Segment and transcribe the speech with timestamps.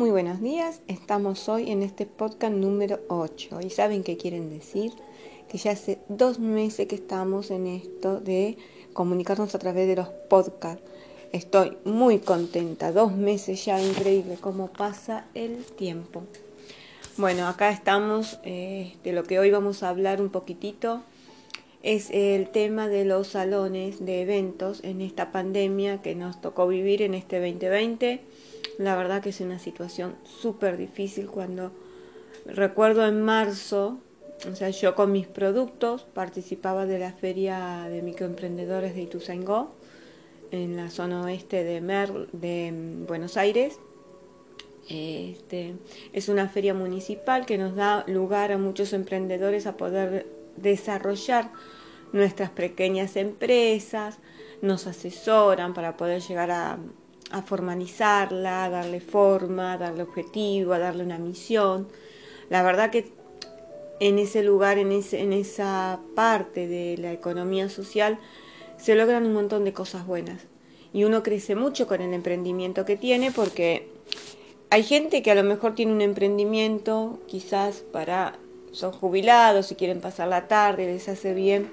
[0.00, 4.92] Muy buenos días, estamos hoy en este podcast número 8 y saben qué quieren decir,
[5.46, 8.56] que ya hace dos meses que estamos en esto de
[8.94, 10.82] comunicarnos a través de los podcasts.
[11.32, 16.22] Estoy muy contenta, dos meses ya, increíble cómo pasa el tiempo.
[17.18, 21.02] Bueno, acá estamos, eh, de lo que hoy vamos a hablar un poquitito,
[21.82, 27.02] es el tema de los salones de eventos en esta pandemia que nos tocó vivir
[27.02, 28.22] en este 2020
[28.80, 31.70] la verdad que es una situación súper difícil cuando
[32.46, 33.98] recuerdo en marzo,
[34.50, 39.74] o sea, yo con mis productos participaba de la feria de microemprendedores de Ituzaingó
[40.50, 41.82] en la zona oeste de,
[42.32, 43.78] de mm, Buenos Aires.
[44.88, 45.74] Este,
[46.14, 51.50] es una feria municipal que nos da lugar a muchos emprendedores a poder desarrollar
[52.14, 54.20] nuestras pequeñas empresas,
[54.62, 56.78] nos asesoran para poder llegar a,
[57.30, 61.88] a formalizarla, a darle forma, a darle objetivo, a darle una misión.
[62.48, 63.12] La verdad que
[64.00, 68.18] en ese lugar, en, ese, en esa parte de la economía social,
[68.78, 70.42] se logran un montón de cosas buenas.
[70.92, 73.88] Y uno crece mucho con el emprendimiento que tiene porque
[74.70, 78.38] hay gente que a lo mejor tiene un emprendimiento, quizás para,
[78.72, 81.70] son jubilados y quieren pasar la tarde, les hace bien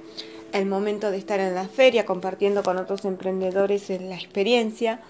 [0.54, 5.02] el momento de estar en la feria compartiendo con otros emprendedores la experiencia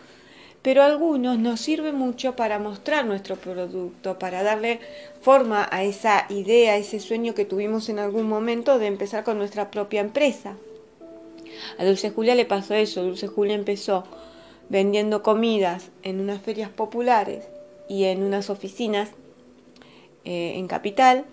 [0.61, 4.79] pero algunos nos sirve mucho para mostrar nuestro producto, para darle
[5.21, 9.37] forma a esa idea, a ese sueño que tuvimos en algún momento de empezar con
[9.37, 10.55] nuestra propia empresa.
[11.77, 14.03] A Dulce Julia le pasó eso, Dulce Julia empezó
[14.69, 17.47] vendiendo comidas en unas ferias populares
[17.87, 19.09] y en unas oficinas
[20.25, 21.25] eh, en Capital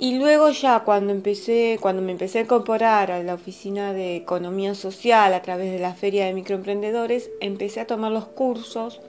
[0.00, 4.74] y luego ya cuando empecé, cuando me empecé a incorporar a la oficina de economía
[4.74, 9.02] social a través de la feria de microemprendedores, empecé a tomar los cursos,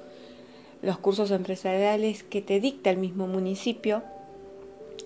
[0.81, 4.03] los cursos empresariales que te dicta el mismo municipio,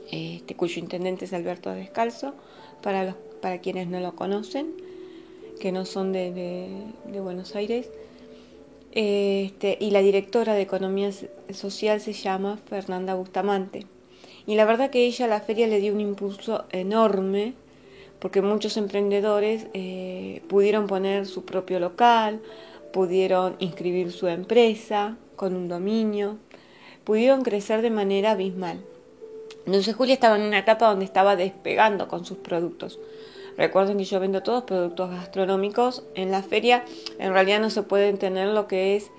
[0.09, 2.33] este, cuyo intendente es Alberto Descalzo,
[2.81, 4.73] para, los, para quienes no lo conocen,
[5.59, 6.31] que no son de,
[7.05, 7.91] de, Buenos Aires.
[8.91, 11.11] Este, y la directora de Economía
[11.53, 13.85] Social se llama Fernanda Bustamante.
[14.47, 17.53] Y la verdad que ella a la feria le dio un impulso enorme
[18.19, 22.41] porque muchos emprendedores eh, pudieron poner su propio local,
[22.93, 26.37] pudieron inscribir su empresa con un dominio,
[27.03, 28.79] pudieron crecer de manera abismal.
[29.65, 32.99] Entonces Julia estaba en una etapa donde estaba despegando con sus productos.
[33.57, 36.03] Recuerden que yo vendo todos productos gastronómicos.
[36.13, 36.83] En la feria
[37.19, 39.11] en realidad no se pueden tener lo que es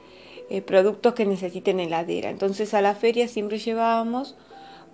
[0.50, 2.30] eh, productos que necesiten heladera.
[2.30, 4.36] Entonces a la feria siempre llevábamos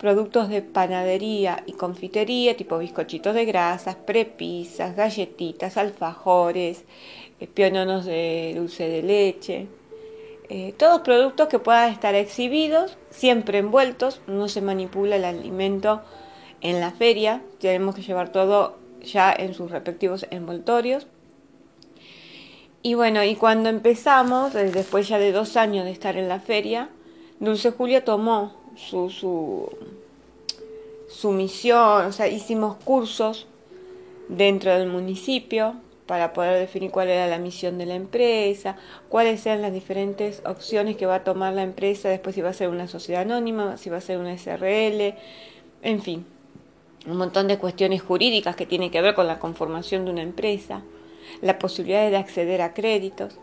[0.02, 6.84] productos de panadería y confitería, tipo bizcochitos de grasas, prepisas, galletitas, alfajores,
[7.38, 9.68] eh, piononos de dulce de leche.
[10.48, 16.02] Eh, todos productos que puedan estar exhibidos, siempre envueltos, no se manipula el alimento
[16.62, 21.06] en la feria, tenemos que llevar todo ya en sus respectivos envoltorios.
[22.82, 26.40] Y bueno, y cuando empezamos, eh, después ya de dos años de estar en la
[26.40, 26.88] feria,
[27.38, 29.10] Dulce Julia tomó su,
[31.08, 33.46] su, misión, o sea, hicimos cursos
[34.28, 38.76] dentro del municipio para poder definir cuál era la misión de la empresa,
[39.08, 42.54] cuáles eran las diferentes opciones que va a tomar la empresa, después si va a
[42.54, 45.14] ser una sociedad anónima, si va a ser una SRL,
[45.82, 46.26] en fin,
[47.06, 50.82] un montón de cuestiones jurídicas que tienen que ver con la conformación de una empresa,
[51.40, 53.38] la posibilidad de acceder a créditos.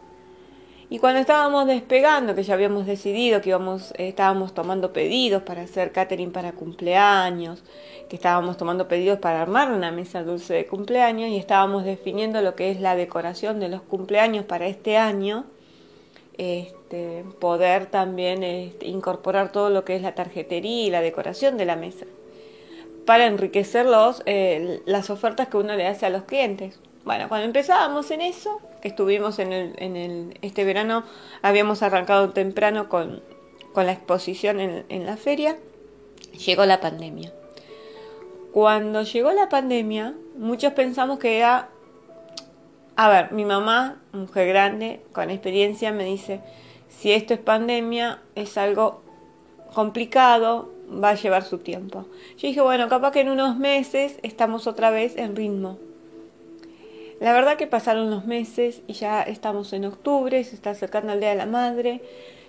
[0.91, 5.61] Y cuando estábamos despegando, que ya habíamos decidido que íbamos, eh, estábamos tomando pedidos para
[5.61, 7.63] hacer catering para cumpleaños,
[8.09, 12.55] que estábamos tomando pedidos para armar una mesa dulce de cumpleaños y estábamos definiendo lo
[12.55, 15.45] que es la decoración de los cumpleaños para este año,
[16.39, 21.65] este, poder también este, incorporar todo lo que es la tarjetería y la decoración de
[21.65, 22.05] la mesa
[23.05, 26.79] para enriquecer los, eh, las ofertas que uno le hace a los clientes.
[27.09, 31.03] Bueno, cuando empezábamos en eso, que estuvimos en, el, en el, este verano,
[31.41, 33.23] habíamos arrancado temprano con,
[33.73, 35.57] con la exposición en, en la feria,
[36.45, 37.33] llegó la pandemia.
[38.51, 41.69] Cuando llegó la pandemia, muchos pensamos que era,
[42.95, 46.41] a ver, mi mamá, mujer grande, con experiencia, me dice,
[46.89, 49.01] si esto es pandemia, es algo
[49.73, 50.71] complicado,
[51.03, 52.05] va a llevar su tiempo.
[52.37, 55.79] Yo dije, bueno, capaz que en unos meses estamos otra vez en ritmo.
[57.19, 61.19] La verdad que pasaron los meses y ya estamos en octubre, se está acercando el
[61.19, 62.01] Día de la Madre.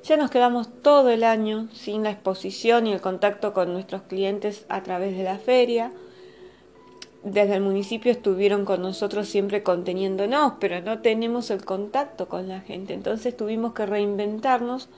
[0.04, 4.66] Ya nos quedamos todo el año sin la exposición y el contacto con nuestros clientes
[4.68, 5.92] a través de la feria.
[7.24, 12.60] Desde el municipio estuvieron con nosotros siempre conteniéndonos, pero no tenemos el contacto con la
[12.60, 12.94] gente.
[12.94, 14.88] Entonces tuvimos que reinventarnos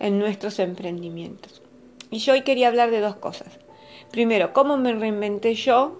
[0.00, 1.62] en nuestros emprendimientos.
[2.10, 3.58] Y yo hoy quería hablar de dos cosas.
[4.10, 5.96] Primero, cómo me reinventé yo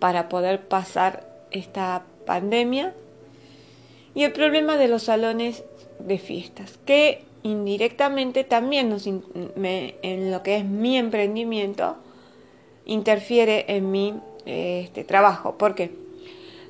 [0.00, 2.94] para poder pasar esta pandemia
[4.14, 5.64] y el problema de los salones
[5.98, 11.96] de fiestas, que indirectamente también nos, en lo que es mi emprendimiento
[12.84, 14.14] interfiere en mi
[14.46, 15.56] este, trabajo.
[15.58, 15.90] porque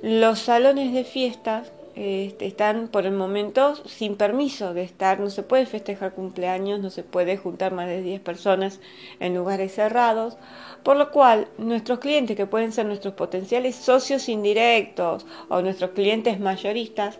[0.02, 5.42] Los salones de fiestas este, están por el momento sin permiso de estar, no se
[5.42, 8.80] puede festejar cumpleaños, no se puede juntar más de 10 personas
[9.20, 10.38] en lugares cerrados,
[10.82, 16.40] por lo cual nuestros clientes, que pueden ser nuestros potenciales socios indirectos o nuestros clientes
[16.40, 17.18] mayoristas,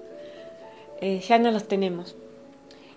[1.02, 2.16] eh, ya no los tenemos.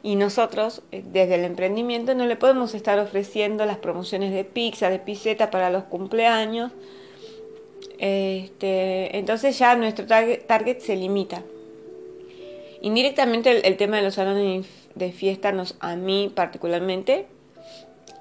[0.02, 4.90] Y nosotros, eh, desde el emprendimiento, no le podemos estar ofreciendo las promociones de pizza,
[4.90, 6.72] de piseta para los cumpleaños.
[7.98, 11.42] Este, entonces ya nuestro target se limita.
[12.82, 17.28] Indirectamente el, tema de los salones de fiesta nos, a mí particularmente,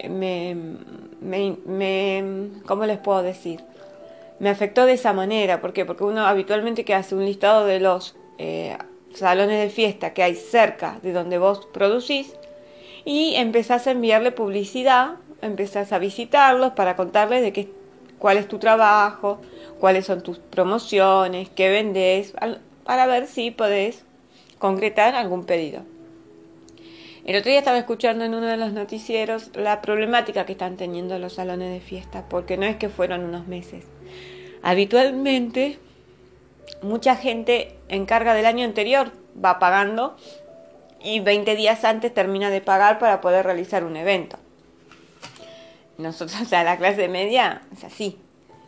[0.09, 0.57] me,
[1.21, 3.61] me, ¿cómo les puedo decir?
[4.39, 5.61] Me afectó de esa manera.
[5.61, 5.85] ¿Por qué?
[5.85, 8.77] Porque uno habitualmente que hace un listado de los eh,
[9.15, 12.35] salones de fiesta que hay cerca de donde vos producís
[13.05, 17.69] y empezás a enviarle publicidad, empezás a visitarlos para contarles de qué,
[18.19, 19.41] cuál es tu trabajo,
[19.79, 22.35] cuáles son tus promociones, qué vendés,
[22.85, 24.04] para ver si podés
[24.65, 25.83] concretar algún pedido.
[27.27, 31.19] El otro día estaba escuchando en uno de los noticieros la problemática que están teniendo
[31.19, 33.85] los salones de fiesta, porque no es que fueron unos meses.
[34.63, 35.79] Habitualmente,
[36.81, 40.17] mucha gente en carga del año anterior va pagando
[41.03, 44.39] y 20 días antes termina de pagar para poder realizar un evento.
[45.99, 48.19] Nosotros, o sea, la clase media es así.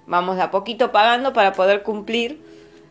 [0.07, 2.46] Vamos a poquito pagando para poder cumplir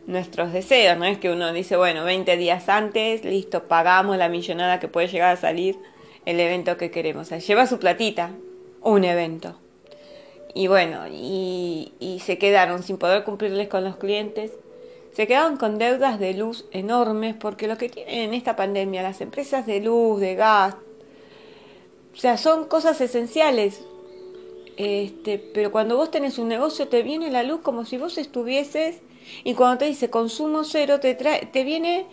[0.06, 4.80] nuestros deseos, no es que uno dice, bueno, 20 días antes, listo, pagamos la millonada
[4.80, 5.78] que puede llegar a salir
[6.24, 7.26] el evento que queremos.
[7.26, 8.30] O sea, lleva su platita,
[8.82, 9.58] un evento.
[10.54, 14.52] Y bueno, y, y se quedaron sin poder cumplirles con los clientes,
[15.12, 19.20] se quedaron con deudas de luz enormes, porque lo que tienen en esta pandemia las
[19.20, 20.76] empresas de luz, de gas,
[22.16, 23.84] o sea, son cosas esenciales.
[24.78, 29.00] Este, pero cuando vos tenés un negocio te viene la luz como si vos estuvieses
[29.44, 32.06] y cuando te dice consumo cero, te, trae, te viene,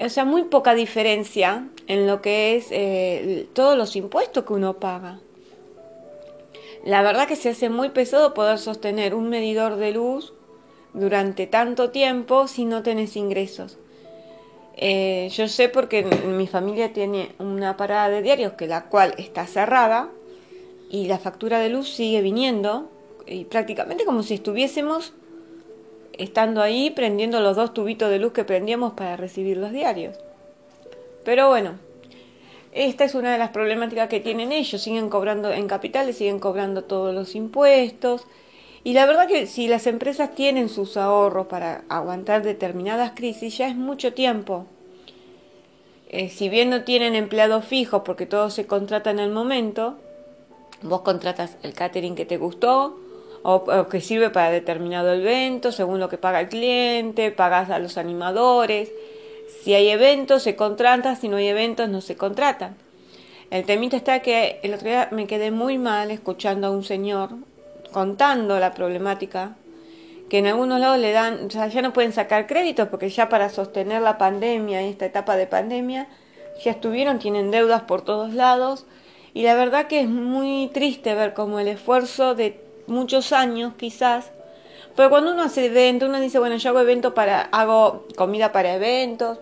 [0.00, 4.74] o sea, muy poca diferencia en lo que es eh, todos los impuestos que uno
[4.74, 5.20] paga.
[6.84, 10.32] La verdad que se hace muy pesado poder sostener un medidor de luz
[10.92, 13.78] durante tanto tiempo si no tenés ingresos.
[14.76, 19.46] Eh, yo sé porque mi familia tiene una parada de diarios que la cual está
[19.46, 20.10] cerrada
[20.90, 22.90] y la factura de luz sigue viniendo
[23.26, 25.14] y prácticamente como si estuviésemos
[26.18, 30.16] estando ahí prendiendo los dos tubitos de luz que prendíamos para recibir los diarios.
[31.24, 31.78] Pero bueno,
[32.72, 36.84] esta es una de las problemáticas que tienen ellos, siguen cobrando en capitales, siguen cobrando
[36.84, 38.26] todos los impuestos.
[38.84, 43.68] Y la verdad que si las empresas tienen sus ahorros para aguantar determinadas crisis, ya
[43.68, 44.66] es mucho tiempo.
[46.08, 49.96] Eh, si bien no tienen empleados fijos porque todo se contrata en el momento,
[50.82, 53.00] vos contratas el catering que te gustó,
[53.48, 57.96] o, que sirve para determinado evento, según lo que paga el cliente, pagas a los
[57.96, 58.90] animadores.
[59.62, 62.74] Si hay eventos, se contrata, si no hay eventos, no se contratan.
[63.52, 67.30] El temita está que el otro día me quedé muy mal escuchando a un señor
[67.92, 69.54] contando la problemática,
[70.28, 74.02] que en algunos lados le dan, ya no pueden sacar créditos porque ya para sostener
[74.02, 76.08] la pandemia, esta etapa de pandemia,
[76.64, 78.86] ya estuvieron, tienen deudas por todos lados.
[79.34, 84.30] Y la verdad que es muy triste ver cómo el esfuerzo de muchos años quizás,
[84.94, 88.74] pero cuando uno hace evento, uno dice, bueno, yo hago evento para, hago comida para
[88.74, 89.38] eventos,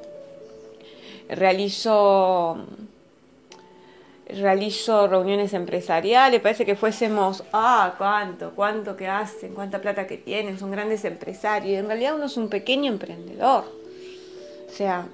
[1.29, 2.59] realizo
[4.27, 10.59] realizo reuniones empresariales, parece que fuésemos, ah, cuánto, cuánto que hacen, cuánta plata que tienen,
[10.59, 13.65] son grandes empresarios, y en realidad uno es un pequeño emprendedor.
[14.67, 15.07] O sea,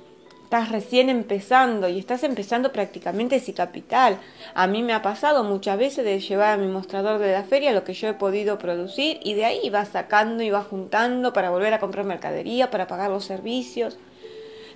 [0.50, 4.18] estás recién empezando y estás empezando prácticamente sin capital.
[4.52, 7.70] A mí me ha pasado muchas veces de llevar a mi mostrador de la feria
[7.70, 11.50] lo que yo he podido producir y de ahí va sacando y va juntando para
[11.50, 13.96] volver a comprar mercadería, para pagar los servicios.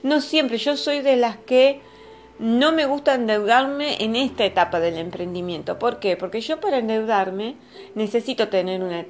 [0.04, 1.80] No siempre, yo soy de las que
[2.38, 5.78] no me gusta endeudarme en esta etapa del emprendimiento.
[5.78, 6.16] ¿Por qué?
[6.16, 7.54] Porque yo para endeudarme
[7.94, 9.06] necesito tener una,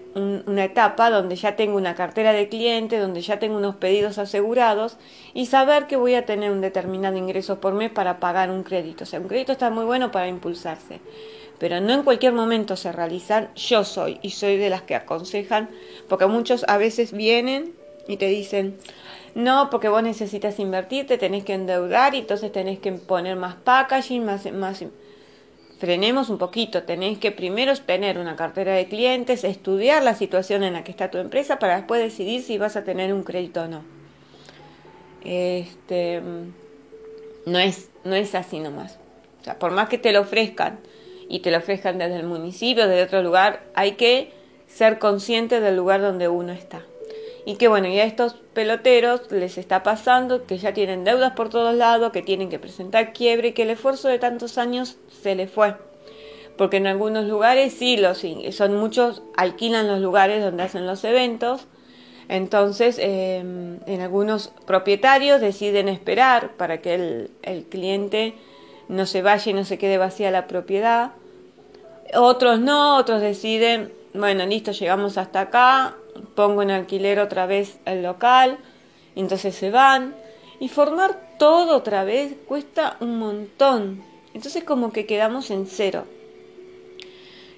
[0.47, 4.99] una, etapa donde ya tengo una cartera de clientes, donde ya tengo unos pedidos asegurados
[5.33, 9.05] y saber que voy a tener un determinado ingreso por mes para pagar un crédito.
[9.05, 11.01] O sea, un crédito está muy bueno para impulsarse,
[11.59, 13.49] pero no en cualquier momento se realizan.
[13.57, 15.71] Yo soy y soy de las que aconsejan,
[16.11, 17.73] porque muchos a veces vienen
[18.07, 18.77] y te dicen,
[19.35, 23.57] no, porque vos necesitas invertir, te tenés que endeudar y entonces tenés que poner más
[23.57, 24.85] packaging, más, más...
[25.81, 30.75] Frenemos un poquito, tenés que primero tener una cartera de clientes, estudiar la situación en
[30.75, 33.67] la que está tu empresa para después decidir si vas a tener un crédito o
[33.67, 33.83] no.
[35.25, 36.23] Este,
[37.45, 38.99] no es, no es así nomás.
[39.41, 40.79] O sea, por más que te lo ofrezcan
[41.29, 44.33] y te lo ofrezcan desde el municipio, desde otro lugar, hay que
[44.69, 46.83] ser consciente del lugar donde uno está
[47.47, 51.51] y que bueno, ya a estos peloteros les está pasando que ya tienen deudas por
[51.51, 55.51] todos lados, que tienen que presentar quiebre, que el esfuerzo de tantos años se les
[55.51, 55.75] fue.
[56.57, 61.67] Porque en algunos lugares sí, los, son muchos, alquilan los lugares donde hacen los eventos.
[62.29, 68.35] Entonces, em, en algunos propietarios deciden esperar para que el, el cliente
[68.89, 71.13] no se vaya y no se quede vacía la propiedad.
[72.15, 75.97] Otros no, otros deciden, bueno, listo, llegamos hasta acá,
[76.37, 78.59] pongo en alquiler otra vez el local,
[79.17, 80.15] entonces se van.
[80.61, 84.05] Y formar todo otra vez cuesta un montón.
[84.33, 86.05] Entonces como que quedamos en cero.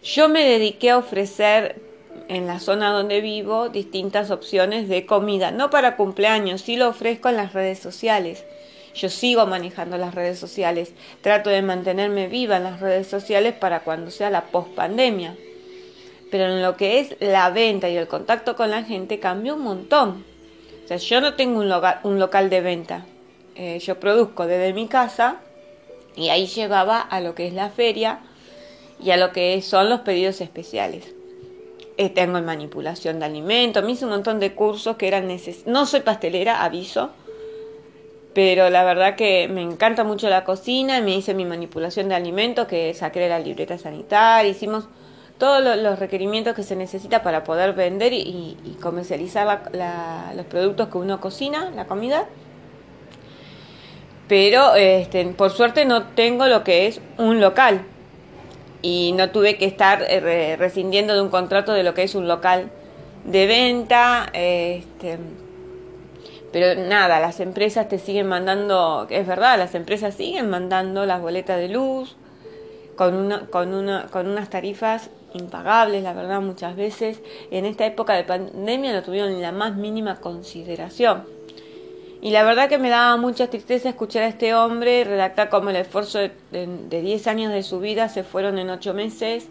[0.03, 1.83] Yo me dediqué a ofrecer
[2.29, 7.29] en la zona donde vivo distintas opciones de comida, no para cumpleaños, sí lo ofrezco
[7.29, 8.45] en las redes sociales.
[8.95, 13.81] Yo sigo manejando las redes sociales, trato de mantenerme viva en las redes sociales para
[13.81, 15.37] cuando sea la post pandemia
[16.30, 19.62] pero en lo que es la venta y el contacto con la gente cambió un
[19.62, 20.25] montón.
[20.85, 23.06] O sea, yo no tengo un local, un local de venta.
[23.54, 25.40] Eh, yo produzco desde mi casa
[26.14, 28.21] y ahí llevaba a lo que es la feria
[29.02, 31.14] y a lo que son los pedidos especiales.
[31.99, 35.66] Eh, tengo en manipulación de alimentos, me hice un montón de cursos que eran necesarios.
[35.66, 37.11] No soy pastelera, aviso,
[38.35, 42.66] pero la verdad que me encanta mucho la cocina, me hice mi manipulación de alimentos,
[42.66, 44.88] que saqué la libreta sanitaria, hicimos
[45.38, 49.71] todos los requerimientos que se necesita para poder vender y, comercializar
[50.35, 52.26] los productos que uno cocina, la comida.
[54.28, 57.83] Pero este, por suerte no tengo lo que es un local
[58.83, 62.26] y no tuve que estar eh, rescindiendo de un contrato de lo que es un
[62.26, 62.71] local
[63.25, 64.26] de venta.
[64.33, 65.19] Este,
[66.52, 71.59] pero nada, las empresas te siguen mandando, es verdad, las empresas siguen mandando las boletas
[71.59, 72.16] de luz
[72.97, 78.15] con, una, con, una, con unas tarifas impagables, la verdad, muchas veces en esta época
[78.15, 81.25] de pandemia no tuvieron la más mínima consideración.
[82.23, 85.76] Y la verdad que me daba mucha tristeza escuchar a este hombre redactar como el
[85.76, 89.49] esfuerzo de 10 años de su vida se fueron en 8 meses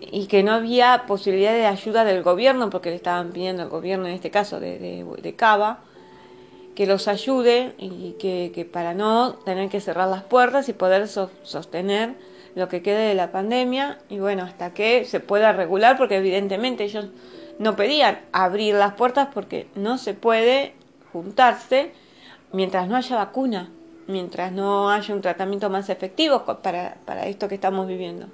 [0.00, 4.06] y que no había posibilidad de ayuda del gobierno, porque le estaban pidiendo al gobierno,
[4.06, 5.80] en este caso de, de, Cava,
[6.74, 11.08] que los ayude y que, que, para no tener que cerrar las puertas y poder
[11.08, 12.14] sostener
[12.58, 16.84] lo que quede de la pandemia y bueno, hasta que se pueda regular, porque evidentemente
[16.84, 17.06] ellos
[17.58, 20.74] no pedían abrir las puertas porque no se puede
[21.12, 21.92] juntarse
[22.52, 23.70] mientras no haya vacuna,
[24.08, 28.26] mientras no haya un tratamiento más efectivo para, para esto que estamos viviendo.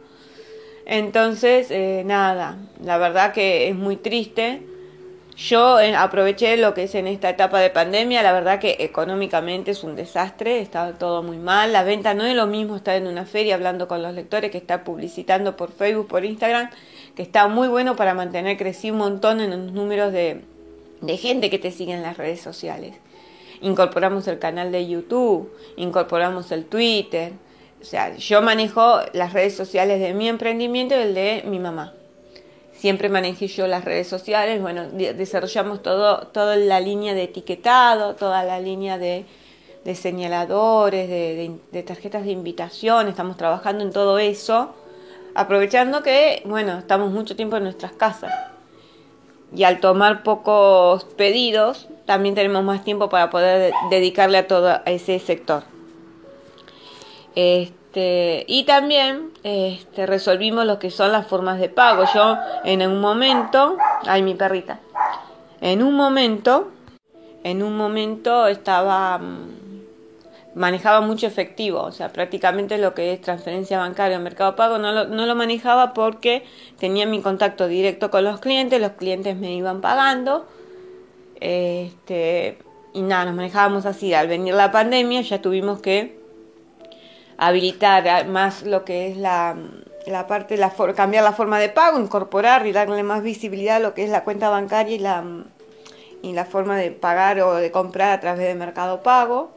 [0.87, 4.63] Entonces, eh, nada, la verdad que es muy triste
[5.37, 9.73] yo eh, aproveché lo que es en esta etapa de pandemia, la verdad que económicamente
[9.73, 13.09] es un desastre, está todo muy mal, la venta no es lo mismo estar en
[13.09, 16.71] una feria hablando con los lectores que estar publicitando por Facebook, por Instagram,
[17.17, 20.43] que está muy bueno para mantener crecido un montón en los números de,
[21.01, 22.95] de gente que te sigue en las redes sociales.
[23.61, 27.33] Incorporamos el canal de YouTube, incorporamos el Twitter,
[27.83, 31.93] o sea, yo manejo las redes sociales de mi emprendimiento y el de mi mamá
[32.85, 38.45] siempre manejé yo las redes sociales, bueno, desarrollamos todo, toda la línea de etiquetado, toda
[38.45, 39.25] la línea de,
[39.95, 44.75] señaladores, de, tarjetas de invitación, estamos trabajando en todo eso,
[45.35, 48.35] aprovechando que, bueno, estamos mucho tiempo en nuestras casas.
[49.57, 55.19] Y al tomar pocos pedidos, también tenemos más tiempo para poder dedicarle a todo ese
[55.21, 55.63] sector.
[57.35, 62.05] Este, este, y también este, resolvimos lo que son las formas de pago.
[62.13, 64.81] Yo en un momento, ay mi perrita,
[65.61, 66.73] en un momento,
[67.45, 69.85] en un momento estaba, mm,
[70.57, 74.91] manejaba mucho efectivo, o sea, prácticamente lo que es transferencia bancaria o mercado pago no
[74.91, 76.45] lo, no lo manejaba porque
[76.81, 80.47] tenía mi contacto directo con los clientes, los clientes me iban pagando.
[81.41, 82.59] Este,
[82.93, 84.15] y nada, nos manejábamos así.
[84.15, 86.24] Al venir la pandemia ya tuvimos que
[87.39, 89.57] habilitar más lo que es la,
[90.07, 93.95] la parte, la cambiar la forma de pago, incorporar y darle más visibilidad a lo
[93.95, 95.25] que es la cuenta bancaria y la,
[96.23, 99.51] y la forma de pagar o de comprar a través de Mercado Pago.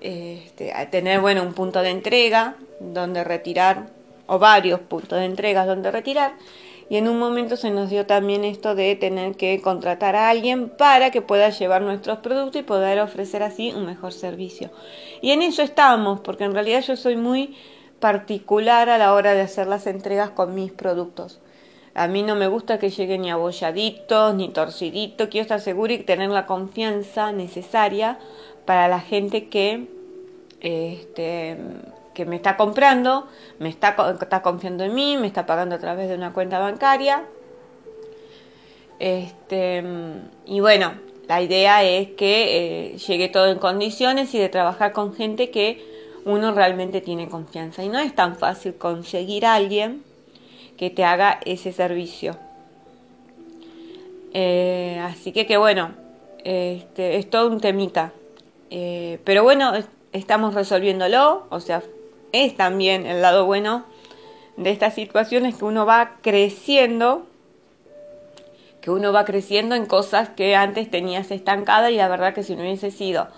[0.00, 3.88] Este, tener bueno un punto de entrega donde retirar
[4.28, 6.34] o varios puntos de entrega donde retirar
[6.90, 10.70] y en un momento se nos dio también esto de tener que contratar a alguien
[10.70, 14.70] para que pueda llevar nuestros productos y poder ofrecer así un mejor servicio.
[15.20, 17.56] Y en eso estamos, porque en realidad yo soy muy
[18.00, 21.40] particular a la hora de hacer las entregas con mis productos.
[21.94, 25.28] A mí no me gusta que lleguen ni abolladitos ni torciditos.
[25.28, 28.18] Quiero estar segura y tener la confianza necesaria
[28.64, 29.88] para la gente que
[30.60, 31.56] este,
[32.14, 33.28] que me está comprando,
[33.60, 37.24] me está, está confiando en mí, me está pagando a través de una cuenta bancaria.
[38.98, 39.84] Este,
[40.44, 40.94] y bueno,
[41.28, 45.84] la idea es que eh, llegue todo en condiciones y de trabajar con gente que
[46.24, 47.84] uno realmente tiene confianza.
[47.84, 50.02] Y no es tan fácil conseguir a alguien
[50.76, 52.36] que te haga ese servicio.
[54.32, 55.92] Eh, así que que bueno,
[56.44, 58.12] este, es todo un temita.
[58.70, 59.72] Eh, pero bueno,
[60.12, 61.82] estamos resolviéndolo, o sea,
[62.32, 63.84] es también el lado bueno
[64.56, 67.27] de esta situación es que uno va creciendo,
[68.80, 72.54] que uno va creciendo en cosas que antes tenías estancada y la verdad que si
[72.54, 73.28] no hubiese sido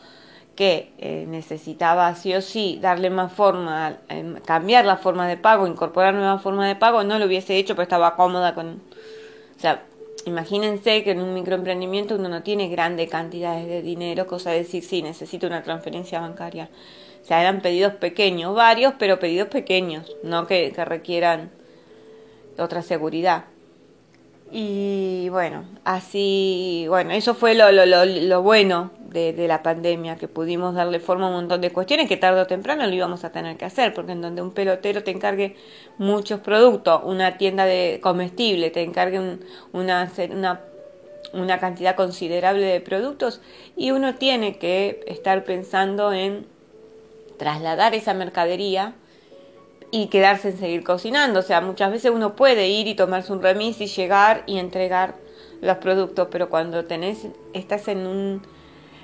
[0.60, 5.66] que eh, necesitaba sí o sí darle más forma, em, cambiar la forma de pago,
[5.66, 8.82] incorporar nueva forma de pago, no lo hubiese hecho, pero estaba cómoda con...
[9.56, 9.84] O sea,
[10.26, 14.84] imagínense que en un microemprendimiento uno no tiene grandes cantidades de dinero, cosa de decir,
[14.84, 16.68] sí, necesito una transferencia bancaria.
[17.22, 21.50] O sea, eran pedidos pequeños, varios, pero pedidos pequeños, no que, requieran
[22.58, 23.44] otra seguridad.
[24.52, 30.26] Y bueno, así, bueno, eso fue lo, lo, lo, bueno de, de, la pandemia, que
[30.26, 33.30] pudimos darle forma a un montón de cuestiones que tarde o temprano lo íbamos a
[33.30, 35.54] tener que hacer, porque en donde un pelotero te encargue
[35.98, 39.20] muchos productos, una tienda de comestible te encargue
[39.72, 40.60] una, una,
[41.32, 43.40] una cantidad considerable de productos,
[43.76, 46.44] y uno tiene que estar pensando en
[47.38, 48.94] trasladar esa mercadería
[49.90, 51.40] y quedarse en seguir cocinando.
[51.40, 55.14] O sea, muchas veces uno puede ir y tomarse un remis y llegar y entregar
[55.60, 58.42] los productos, pero cuando tenés, estás en un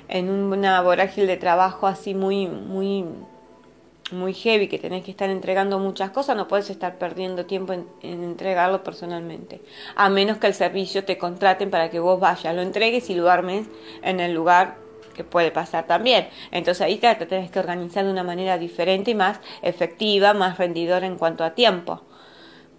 [0.09, 3.05] en una vorágine de trabajo así muy, muy,
[4.13, 7.87] muy heavy, que tenés que estar entregando muchas cosas, no puedes estar perdiendo tiempo en,
[8.03, 9.61] en, entregarlo personalmente.
[9.97, 13.31] A menos que el servicio te contraten para que vos vayas, lo entregues y lo
[13.31, 13.67] armes
[14.03, 14.86] en el lugar
[15.17, 16.29] que puede pasar también.
[16.53, 20.59] Entonces ahí te, te tenés que organizar de una manera diferente y más efectiva, más
[20.59, 22.03] rendidora en cuanto a tiempo.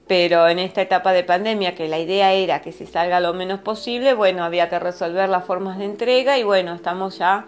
[0.08, 3.60] Pero en esta etapa de pandemia, que la idea era que se salga lo menos
[3.60, 7.46] posible, bueno, había que resolver las formas de entrega y bueno, estamos ya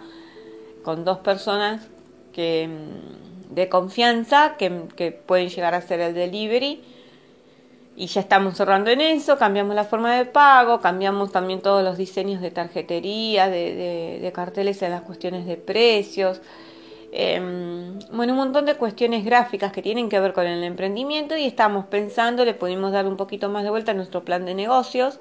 [0.82, 1.88] con dos personas
[2.34, 6.82] que, mm, de confianza que, que pueden llegar a hacer el delivery
[8.00, 11.98] y ya estamos cerrando en eso, cambiamos la forma de pago, cambiamos también todos los
[11.98, 16.40] diseños de tarjetería, de, de, carteles en las cuestiones de precios,
[17.12, 17.38] eh,
[18.10, 21.84] bueno, un montón de cuestiones gráficas que tienen que ver con el emprendimiento y estamos
[21.84, 25.20] pensando, le pudimos dar un poquito más de vuelta a nuestro plan de negocios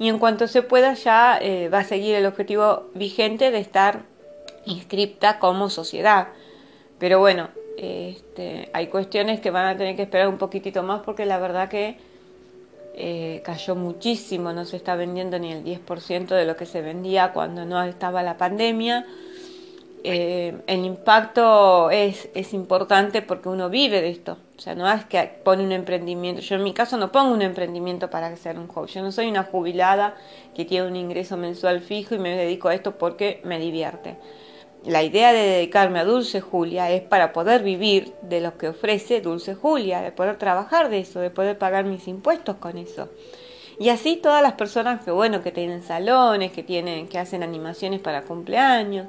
[0.00, 4.02] y en cuanto se pueda ya eh, va a seguir el objetivo vigente de estar
[4.64, 6.26] inscripta como sociedad.
[6.98, 11.24] Pero bueno, este, hay cuestiones que van a tener que esperar un poquitito más porque
[11.24, 11.96] la verdad que
[12.94, 17.32] eh, cayó muchísimo, no se está vendiendo ni el 10% de lo que se vendía
[17.32, 19.06] cuando no estaba la pandemia.
[20.04, 24.36] Eh, el impacto es, importante porque uno vive de esto.
[24.58, 26.42] O sea, no es que pone un emprendimiento.
[26.42, 28.88] Yo en mi caso no pongo un emprendimiento para hacer un hobby.
[28.88, 30.16] Yo no soy una jubilada
[30.54, 34.16] que tiene un ingreso mensual fijo y me dedico a esto porque me divierte
[34.84, 39.20] la idea de dedicarme a Dulce Julia es para poder vivir de lo que ofrece
[39.20, 43.08] Dulce Julia, de poder trabajar de eso, de poder pagar mis impuestos con eso.
[43.78, 48.00] Y así todas las personas que bueno, que tienen salones, que tienen que hacen animaciones
[48.00, 49.06] para cumpleaños,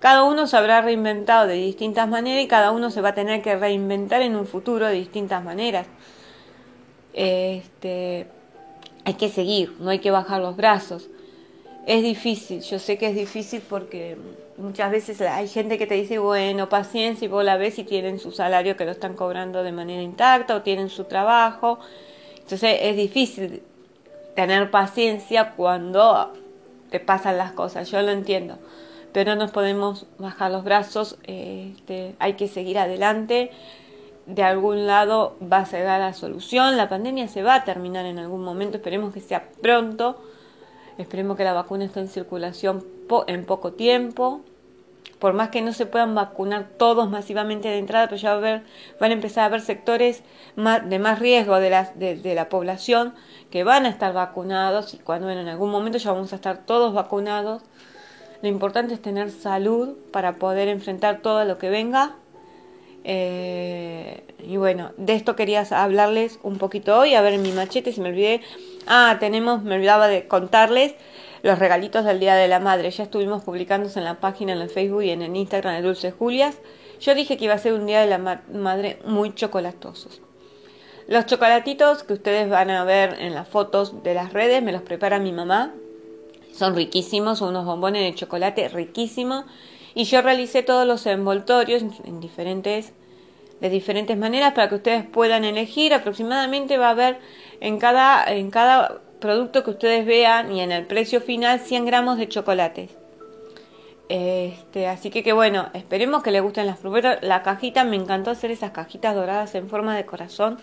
[0.00, 3.42] cada uno se habrá reinventado de distintas maneras y cada uno se va a tener
[3.42, 5.86] que reinventar en un futuro de distintas maneras.
[7.12, 8.26] Este,
[9.04, 11.10] hay que seguir, no hay que bajar los brazos.
[11.86, 14.16] Es difícil, yo sé que es difícil porque
[14.60, 18.18] muchas veces hay gente que te dice, bueno, paciencia, y vos la ves y tienen
[18.18, 21.78] su salario que lo están cobrando de manera intacta o tienen su trabajo.
[22.36, 23.62] Entonces es difícil
[24.34, 26.32] tener paciencia cuando
[26.90, 28.58] te pasan las cosas, yo lo entiendo,
[29.12, 33.50] pero no nos podemos bajar los brazos, este, hay que seguir adelante,
[34.26, 38.18] de algún lado va a llegar la solución, la pandemia se va a terminar en
[38.18, 40.20] algún momento, esperemos que sea pronto,
[40.98, 42.84] esperemos que la vacuna esté en circulación
[43.26, 44.42] en poco tiempo,
[45.20, 48.38] por más que no se puedan vacunar todos masivamente de entrada, pero ya va a
[48.38, 48.62] haber,
[48.98, 50.22] van a empezar a haber sectores
[50.56, 53.14] de más riesgo de la, de, la población
[53.50, 56.94] que van a estar vacunados y cuando en algún momento ya vamos a estar todos
[56.94, 57.62] vacunados.
[58.42, 62.16] Lo importante es tener salud para poder enfrentar todo lo que venga
[63.02, 67.14] Eh, y bueno, de esto quería hablarles un poquito hoy.
[67.14, 68.42] A ver, en mi machete, si me olvidé.
[68.86, 70.94] Ah, tenemos, me olvidaba de contarles
[71.42, 72.90] los regalitos del Día de la Madre.
[72.90, 76.10] Ya estuvimos publicándose en la página, en el Facebook y en el Instagram de Dulce
[76.10, 76.58] Julias.
[77.00, 78.18] Yo dije que iba a ser un Día de la
[78.52, 80.20] Madre muy chocolatosos.
[81.06, 84.82] Los chocolatitos que ustedes van a ver en las fotos de las redes me los
[84.82, 85.72] prepara mi mamá.
[86.52, 89.44] Son riquísimos, unos bombones de chocolate riquísimos.
[89.94, 92.92] Y yo realicé todos los envoltorios en diferentes,
[93.60, 95.94] de diferentes maneras para que ustedes puedan elegir.
[95.94, 97.18] Aproximadamente va a haber
[97.60, 102.18] en cada, en cada producto que ustedes vean y en el precio final 100 gramos
[102.18, 102.90] de chocolates.
[104.08, 107.18] Este, así que, que bueno, esperemos que les gusten las frutas.
[107.22, 110.58] La cajita, me encantó hacer esas cajitas doradas en forma de corazón.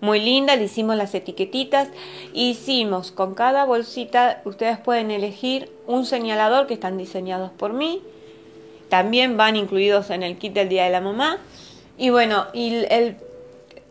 [0.00, 1.88] Muy linda, le hicimos las etiquetitas.
[2.32, 8.02] Hicimos con cada bolsita, ustedes pueden elegir un señalador que están diseñados por mí.
[8.88, 11.38] También van incluidos en el kit del Día de la Mamá.
[11.96, 13.18] Y bueno, y el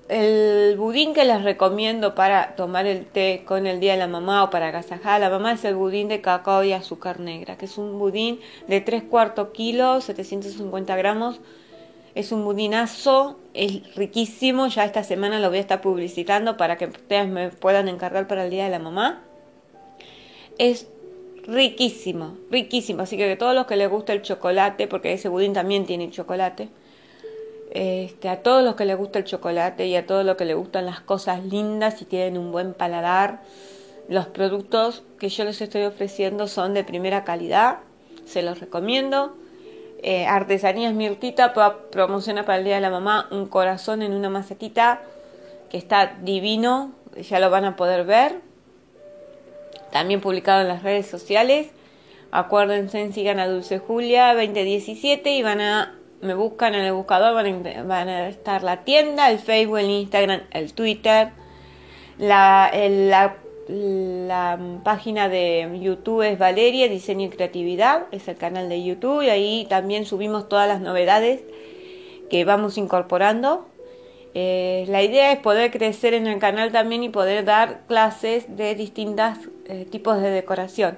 [0.10, 4.44] el budín que les recomiendo para tomar el té con el día de la mamá
[4.44, 7.66] o para agasajar a la mamá es el budín de cacao y azúcar negra, que
[7.66, 11.40] es un budín de 3 cuartos kilos, 750 gramos.
[12.16, 14.68] Es un budinazo, es riquísimo.
[14.68, 18.46] Ya esta semana lo voy a estar publicitando para que ustedes me puedan encargar para
[18.46, 19.22] el día de la mamá.
[20.58, 20.88] Es
[21.46, 23.04] riquísimo, riquísimo.
[23.04, 26.10] Así que a todos los que les gusta el chocolate, porque ese budín también tiene
[26.10, 26.70] chocolate
[27.72, 30.56] este, a todos los que les gusta el chocolate y a todos los que les
[30.56, 33.42] gustan las cosas lindas y tienen un buen paladar,
[34.08, 37.80] los productos que yo les estoy ofreciendo son de primera calidad,
[38.26, 39.36] se los recomiendo.
[40.02, 41.54] Eh, Artesanías Mirtita
[41.92, 45.02] promociona para el Día de la Mamá un corazón en una macetita
[45.70, 48.42] que está divino, ya lo van a poder ver.
[49.92, 51.70] También publicado en las redes sociales.
[52.32, 58.10] Acuérdense, sigan a Dulce Julia 2017 y van a me buscan en el buscador, van
[58.10, 61.30] a, estar la tienda, el Facebook, el Instagram, el Twitter,
[62.18, 63.38] la, la,
[64.84, 69.68] página de YouTube es Valeria Diseño y Creatividad, es el canal de YouTube y ahí
[69.70, 71.42] también subimos todas las novedades
[72.30, 73.68] que vamos incorporando.
[74.34, 78.76] Eh, la idea es poder crecer en el canal también y poder dar clases de
[78.76, 80.98] distintos eh, tipos de decoración.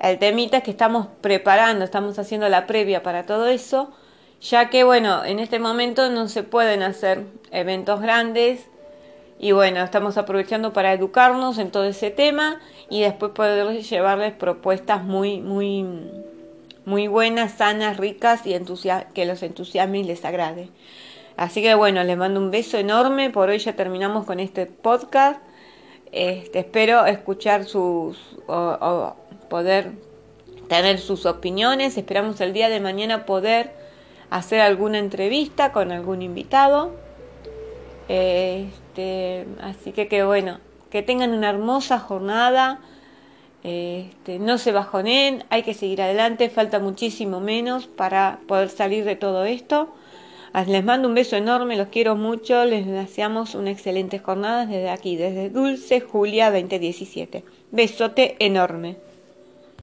[0.00, 3.92] El temita es que estamos preparando, estamos haciendo la previa para todo eso
[4.40, 8.66] ya que bueno, en este momento no se pueden hacer eventos grandes
[9.38, 15.02] y bueno, estamos aprovechando para educarnos en todo ese tema y después poder llevarles propuestas
[15.02, 15.86] muy, muy,
[16.84, 18.54] muy buenas, sanas, ricas y
[19.14, 20.68] que los entusiasme y les agrade.
[21.38, 23.30] Así que bueno, les mando un beso enorme.
[23.30, 25.40] Por hoy ya terminamos con este podcast.
[26.12, 29.14] Este, espero escuchar sus o
[29.48, 29.92] poder
[30.68, 31.96] tener sus opiniones.
[31.96, 33.79] Esperamos el día de mañana poder
[34.30, 36.92] hacer alguna entrevista con algún invitado.
[38.08, 40.58] Este, así que que bueno,
[40.90, 42.80] que tengan una hermosa jornada.
[43.62, 49.16] Este, no se bajonen, hay que seguir adelante, falta muchísimo menos para poder salir de
[49.16, 49.92] todo esto.
[50.66, 55.16] Les mando un beso enorme, los quiero mucho, les deseamos una excelente jornada desde aquí,
[55.16, 57.44] desde Dulce Julia 2017.
[57.70, 58.96] Besote enorme.